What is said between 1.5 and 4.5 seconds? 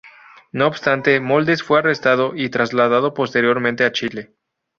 fue arrestado y trasladado posteriormente a Chile.